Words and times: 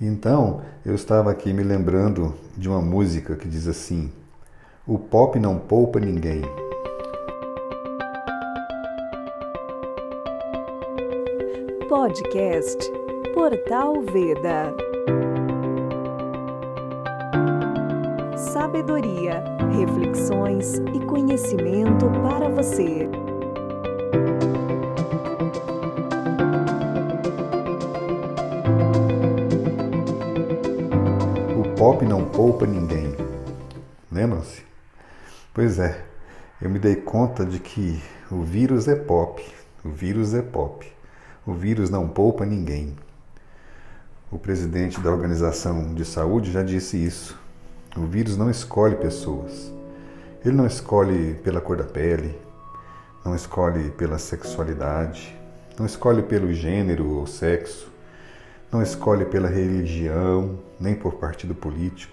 Então, 0.00 0.60
eu 0.84 0.94
estava 0.94 1.30
aqui 1.30 1.54
me 1.54 1.62
lembrando 1.62 2.34
de 2.54 2.68
uma 2.68 2.82
música 2.82 3.34
que 3.34 3.48
diz 3.48 3.66
assim: 3.66 4.12
O 4.86 4.98
pop 4.98 5.38
não 5.38 5.58
poupa 5.58 5.98
ninguém. 5.98 6.42
Podcast 11.88 12.92
Portal 13.32 14.02
Veda. 14.02 14.74
Sabedoria, 18.36 19.42
reflexões 19.78 20.74
e 20.94 21.00
conhecimento 21.06 22.04
para 22.22 22.50
você. 22.50 23.08
Pop 31.76 32.02
não 32.06 32.24
poupa 32.24 32.66
ninguém. 32.66 33.14
Lembram-se? 34.10 34.62
Pois 35.52 35.78
é, 35.78 36.02
eu 36.60 36.70
me 36.70 36.78
dei 36.78 36.96
conta 36.96 37.44
de 37.44 37.58
que 37.58 38.02
o 38.30 38.40
vírus 38.40 38.88
é 38.88 38.94
pop. 38.96 39.44
O 39.84 39.90
vírus 39.90 40.32
é 40.32 40.40
pop. 40.40 40.90
O 41.46 41.52
vírus 41.52 41.90
não 41.90 42.08
poupa 42.08 42.46
ninguém. 42.46 42.96
O 44.32 44.38
presidente 44.38 44.98
da 45.00 45.10
Organização 45.10 45.92
de 45.92 46.02
Saúde 46.06 46.50
já 46.50 46.62
disse 46.62 46.96
isso. 46.96 47.38
O 47.94 48.06
vírus 48.06 48.38
não 48.38 48.48
escolhe 48.48 48.96
pessoas. 48.96 49.70
Ele 50.42 50.56
não 50.56 50.66
escolhe 50.66 51.34
pela 51.44 51.60
cor 51.60 51.76
da 51.76 51.84
pele, 51.84 52.40
não 53.22 53.36
escolhe 53.36 53.90
pela 53.90 54.16
sexualidade, 54.16 55.36
não 55.78 55.84
escolhe 55.84 56.22
pelo 56.22 56.54
gênero 56.54 57.06
ou 57.06 57.26
sexo, 57.26 57.92
não 58.76 58.82
escolhe 58.82 59.24
pela 59.24 59.48
religião, 59.48 60.58
nem 60.78 60.94
por 60.94 61.14
partido 61.14 61.54
político, 61.54 62.12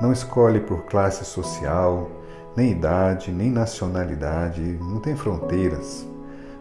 não 0.00 0.10
escolhe 0.10 0.58
por 0.58 0.86
classe 0.86 1.22
social, 1.22 2.10
nem 2.56 2.70
idade, 2.70 3.30
nem 3.30 3.50
nacionalidade, 3.50 4.62
não 4.80 5.00
tem 5.00 5.14
fronteiras. 5.14 6.06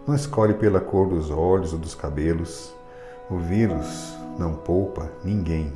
Não 0.05 0.13
escolhe 0.13 0.53
pela 0.53 0.81
cor 0.81 1.07
dos 1.07 1.31
olhos 1.31 1.71
ou 1.71 1.79
dos 1.79 1.95
cabelos. 1.95 2.73
O 3.29 3.37
vírus 3.37 4.13
não 4.37 4.53
poupa 4.53 5.09
ninguém. 5.23 5.71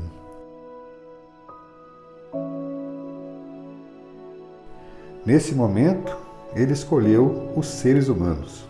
Nesse 5.25 5.55
momento, 5.55 6.13
ele 6.53 6.73
escolheu 6.73 7.53
os 7.55 7.67
seres 7.67 8.09
humanos. 8.09 8.67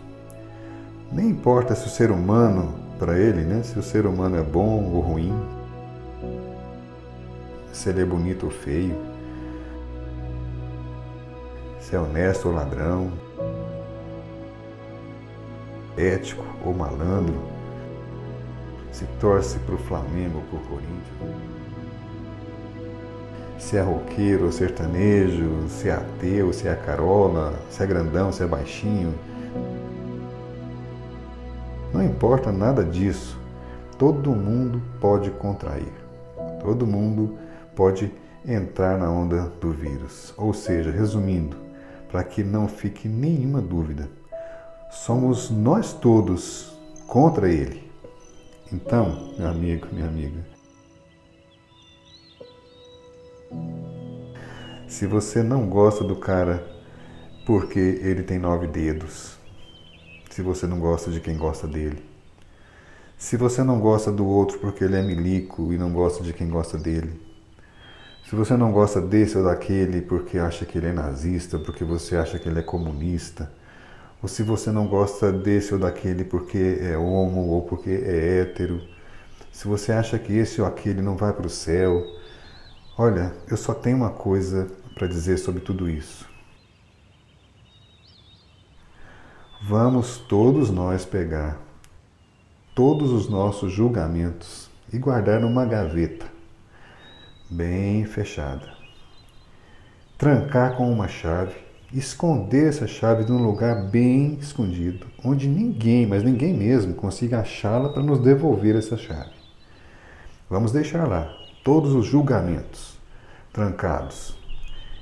Nem 1.10 1.30
importa 1.30 1.74
se 1.74 1.88
o 1.88 1.90
ser 1.90 2.12
humano, 2.12 2.85
para 2.98 3.18
ele, 3.18 3.42
né, 3.42 3.62
se 3.62 3.78
o 3.78 3.82
ser 3.82 4.06
humano 4.06 4.36
é 4.36 4.42
bom 4.42 4.84
ou 4.92 5.00
ruim, 5.00 5.32
se 7.72 7.90
ele 7.90 8.02
é 8.02 8.04
bonito 8.04 8.46
ou 8.46 8.50
feio, 8.50 8.96
se 11.78 11.94
é 11.94 12.00
honesto 12.00 12.48
ou 12.48 12.54
ladrão, 12.54 13.12
ético 15.96 16.44
ou 16.64 16.74
malandro, 16.74 17.36
se 18.90 19.04
torce 19.20 19.58
para 19.60 19.74
o 19.74 19.78
Flamengo 19.78 20.38
ou 20.38 20.42
para 20.44 20.58
o 20.58 20.62
Corinthians, 20.68 21.46
se 23.58 23.76
é 23.76 23.82
roqueiro 23.82 24.46
ou 24.46 24.52
sertanejo, 24.52 25.68
se 25.68 25.88
é 25.88 25.92
ateu, 25.92 26.52
se 26.52 26.68
é 26.68 26.74
carola, 26.74 27.54
se 27.70 27.82
é 27.82 27.86
grandão, 27.86 28.32
se 28.32 28.42
é 28.42 28.46
baixinho. 28.46 29.14
Não 31.96 32.04
importa 32.04 32.52
nada 32.52 32.84
disso. 32.84 33.40
Todo 33.98 34.30
mundo 34.30 34.82
pode 35.00 35.30
contrair. 35.30 35.94
Todo 36.60 36.86
mundo 36.86 37.38
pode 37.74 38.12
entrar 38.46 38.98
na 38.98 39.10
onda 39.10 39.50
do 39.58 39.72
vírus. 39.72 40.34
Ou 40.36 40.52
seja, 40.52 40.90
resumindo, 40.90 41.56
para 42.10 42.22
que 42.22 42.44
não 42.44 42.68
fique 42.68 43.08
nenhuma 43.08 43.62
dúvida, 43.62 44.10
somos 44.90 45.48
nós 45.48 45.94
todos 45.94 46.76
contra 47.06 47.48
ele. 47.48 47.90
Então, 48.70 49.32
meu 49.38 49.48
amigo, 49.48 49.86
minha 49.90 50.06
amiga, 50.06 50.44
se 54.86 55.06
você 55.06 55.42
não 55.42 55.66
gosta 55.66 56.04
do 56.04 56.16
cara 56.16 56.62
porque 57.46 57.78
ele 57.78 58.22
tem 58.22 58.38
nove 58.38 58.66
dedos, 58.66 59.38
se 60.36 60.42
você 60.42 60.66
não 60.66 60.78
gosta 60.78 61.10
de 61.10 61.18
quem 61.18 61.34
gosta 61.34 61.66
dele, 61.66 62.04
se 63.16 63.38
você 63.38 63.62
não 63.62 63.80
gosta 63.80 64.12
do 64.12 64.26
outro 64.26 64.58
porque 64.58 64.84
ele 64.84 64.94
é 64.94 65.00
milico 65.00 65.72
e 65.72 65.78
não 65.78 65.90
gosta 65.90 66.22
de 66.22 66.34
quem 66.34 66.50
gosta 66.50 66.76
dele, 66.76 67.18
se 68.28 68.36
você 68.36 68.54
não 68.54 68.70
gosta 68.70 69.00
desse 69.00 69.38
ou 69.38 69.44
daquele 69.44 70.02
porque 70.02 70.36
acha 70.36 70.66
que 70.66 70.76
ele 70.76 70.88
é 70.88 70.92
nazista, 70.92 71.58
porque 71.58 71.84
você 71.84 72.16
acha 72.16 72.38
que 72.38 72.50
ele 72.50 72.58
é 72.58 72.62
comunista, 72.62 73.50
ou 74.22 74.28
se 74.28 74.42
você 74.42 74.70
não 74.70 74.86
gosta 74.86 75.32
desse 75.32 75.72
ou 75.72 75.80
daquele 75.80 76.22
porque 76.22 76.80
é 76.82 76.98
homo 76.98 77.48
ou 77.48 77.62
porque 77.62 77.88
é 77.88 78.40
hétero, 78.42 78.82
se 79.50 79.66
você 79.66 79.90
acha 79.90 80.18
que 80.18 80.34
esse 80.34 80.60
ou 80.60 80.66
aquele 80.66 81.00
não 81.00 81.16
vai 81.16 81.32
para 81.32 81.46
o 81.46 81.50
céu, 81.50 82.04
olha, 82.98 83.32
eu 83.50 83.56
só 83.56 83.72
tenho 83.72 83.96
uma 83.96 84.10
coisa 84.10 84.66
para 84.94 85.06
dizer 85.06 85.38
sobre 85.38 85.62
tudo 85.62 85.88
isso. 85.88 86.35
Vamos 89.62 90.18
todos 90.18 90.70
nós 90.70 91.04
pegar 91.04 91.58
todos 92.74 93.10
os 93.10 93.28
nossos 93.28 93.72
julgamentos 93.72 94.70
e 94.92 94.98
guardar 94.98 95.40
numa 95.40 95.64
gaveta 95.64 96.26
bem 97.50 98.04
fechada. 98.04 98.74
Trancar 100.18 100.76
com 100.76 100.90
uma 100.90 101.08
chave 101.08 101.66
esconder 101.92 102.68
essa 102.68 102.86
chave 102.86 103.24
num 103.30 103.42
lugar 103.42 103.84
bem 103.88 104.34
escondido, 104.40 105.06
onde 105.24 105.48
ninguém, 105.48 106.06
mas 106.06 106.22
ninguém 106.22 106.52
mesmo, 106.52 106.94
consiga 106.94 107.40
achá-la 107.40 107.88
para 107.90 108.02
nos 108.02 108.18
devolver 108.18 108.76
essa 108.76 108.96
chave. 108.96 109.30
Vamos 110.48 110.72
deixar 110.72 111.06
lá 111.06 111.32
todos 111.64 111.92
os 111.92 112.06
julgamentos 112.06 112.98
trancados 113.52 114.36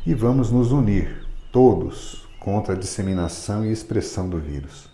e 0.07 0.15
vamos 0.15 0.51
nos 0.51 0.73
unir, 0.73 1.27
todos, 1.51 2.24
contra 2.45 2.75
a 2.75 2.79
disseminação 2.79 3.65
e 3.65 3.73
expressão 3.73 4.29
do 4.29 4.39
vírus. 4.39 4.89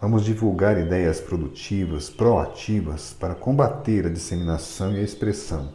Vamos 0.00 0.24
divulgar 0.24 0.76
ideias 0.78 1.20
produtivas, 1.20 2.10
proativas 2.10 3.14
para 3.18 3.34
combater 3.34 4.06
a 4.06 4.10
disseminação 4.10 4.92
e 4.92 4.98
a 4.98 5.02
expressão 5.02 5.72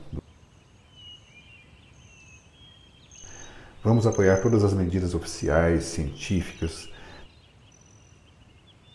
Vamos 3.84 4.06
apoiar 4.06 4.38
todas 4.38 4.64
as 4.64 4.74
medidas 4.74 5.16
oficiais, 5.16 5.86
científicas, 5.86 6.88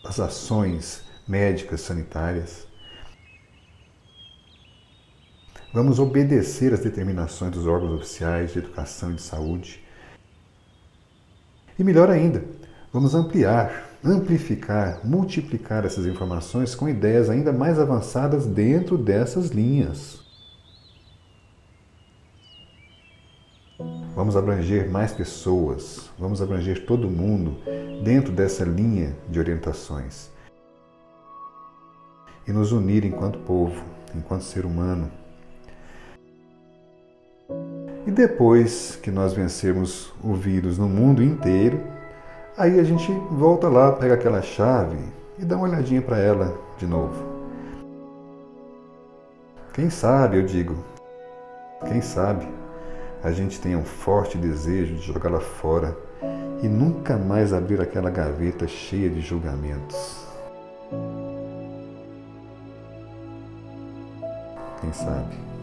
as 0.01 0.17
ações 0.17 1.03
médicas, 1.27 1.81
sanitárias. 1.81 2.65
Vamos 5.73 5.99
obedecer 5.99 6.73
às 6.73 6.79
determinações 6.79 7.51
dos 7.51 7.67
órgãos 7.67 7.99
oficiais 7.99 8.53
de 8.53 8.59
educação 8.59 9.11
e 9.11 9.15
de 9.15 9.21
saúde. 9.21 9.83
E 11.77 11.83
melhor 11.83 12.09
ainda, 12.09 12.43
vamos 12.91 13.13
ampliar, 13.13 13.91
amplificar, 14.03 15.01
multiplicar 15.03 15.85
essas 15.85 16.05
informações 16.05 16.73
com 16.73 16.89
ideias 16.89 17.29
ainda 17.29 17.53
mais 17.53 17.77
avançadas 17.77 18.45
dentro 18.45 18.97
dessas 18.97 19.49
linhas. 19.49 20.25
Vamos 24.15 24.35
abranger 24.35 24.89
mais 24.89 25.13
pessoas, 25.13 26.09
vamos 26.17 26.41
abranger 26.41 26.87
todo 26.87 27.07
mundo 27.07 27.57
dentro 28.03 28.33
dessa 28.33 28.65
linha 28.65 29.15
de 29.29 29.37
orientações. 29.37 30.31
E 32.47 32.51
nos 32.51 32.71
unir 32.71 33.05
enquanto 33.05 33.37
povo, 33.39 33.83
enquanto 34.15 34.41
ser 34.41 34.65
humano. 34.65 35.11
Depois 38.17 38.95
que 38.95 39.11
nós 39.11 39.33
vencermos 39.33 40.11
o 40.23 40.33
vírus 40.33 40.79
no 40.79 40.89
mundo 40.89 41.21
inteiro, 41.21 41.79
aí 42.57 42.79
a 42.79 42.83
gente 42.83 43.11
volta 43.29 43.69
lá, 43.69 43.91
pega 43.91 44.15
aquela 44.15 44.41
chave 44.41 44.97
e 45.37 45.45
dá 45.45 45.55
uma 45.55 45.67
olhadinha 45.67 46.01
para 46.01 46.17
ela 46.17 46.59
de 46.79 46.87
novo. 46.87 47.13
Quem 49.71 49.91
sabe, 49.91 50.37
eu 50.37 50.43
digo, 50.43 50.83
quem 51.87 52.01
sabe 52.01 52.47
a 53.23 53.31
gente 53.31 53.61
tenha 53.61 53.77
um 53.77 53.85
forte 53.85 54.35
desejo 54.35 54.95
de 54.95 55.01
jogá-la 55.03 55.39
fora 55.39 55.95
e 56.63 56.67
nunca 56.67 57.17
mais 57.17 57.53
abrir 57.53 57.79
aquela 57.79 58.09
gaveta 58.09 58.67
cheia 58.67 59.11
de 59.11 59.21
julgamentos. 59.21 60.25
Quem 64.81 64.91
sabe? 64.91 65.56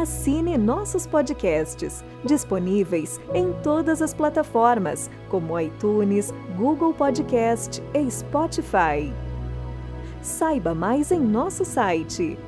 Assine 0.00 0.56
nossos 0.56 1.06
podcasts, 1.06 2.02
disponíveis 2.24 3.20
em 3.34 3.52
todas 3.62 4.00
as 4.00 4.14
plataformas, 4.14 5.10
como 5.28 5.60
iTunes, 5.60 6.32
Google 6.56 6.94
Podcast 6.94 7.82
e 7.92 8.10
Spotify. 8.10 9.12
Saiba 10.22 10.74
mais 10.74 11.12
em 11.12 11.20
nosso 11.20 11.66
site 11.66 12.38